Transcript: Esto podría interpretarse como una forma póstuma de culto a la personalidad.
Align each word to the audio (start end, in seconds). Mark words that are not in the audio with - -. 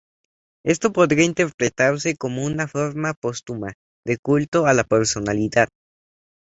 Esto 0.65 0.93
podría 0.93 1.25
interpretarse 1.25 2.15
como 2.15 2.43
una 2.43 2.67
forma 2.67 3.13
póstuma 3.13 3.75
de 4.03 4.17
culto 4.17 4.65
a 4.65 4.73
la 4.73 4.83
personalidad. 4.83 5.67